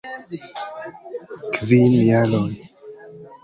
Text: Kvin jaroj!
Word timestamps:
Kvin 1.59 1.93
jaroj! 2.07 2.51